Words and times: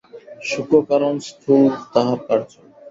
সূক্ষ্ম 0.43 0.73
কারণ, 0.89 1.13
স্থূল 1.27 1.63
তাহার 1.93 2.19
কার্য। 2.27 2.51